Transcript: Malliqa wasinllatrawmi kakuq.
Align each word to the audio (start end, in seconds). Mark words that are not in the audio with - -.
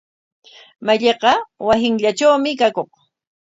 Malliqa 0.85 1.31
wasinllatrawmi 1.65 2.51
kakuq. 2.59 2.91